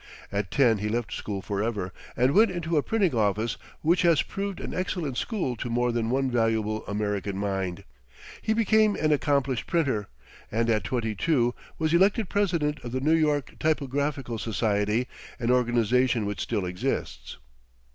[0.31, 4.59] At ten he left school forever, and went into a printing office, which has proved
[4.59, 7.83] an excellent school to more than one valuable American mind.
[8.41, 10.07] He became an accomplished printer,
[10.51, 16.25] and at twenty two was elected president of the New York Typographical Society, an organization
[16.25, 17.37] which still exists.